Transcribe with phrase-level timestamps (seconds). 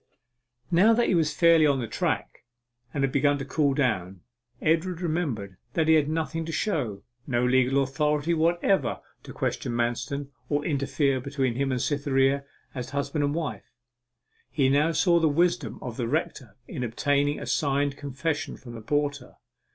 [0.71, 2.43] Now that he was fairly on the track,
[2.91, 4.21] and had begun to cool down,
[4.59, 10.29] Edward remembered that he had nothing to show no legal authority whatever to question Manston
[10.49, 12.43] or interfere between him and Cytherea
[12.73, 13.69] as husband and wife.
[14.49, 18.81] He now saw the wisdom of the rector in obtaining a signed confession from the
[18.81, 19.35] porter.